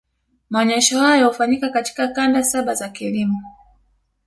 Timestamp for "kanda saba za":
2.07-2.89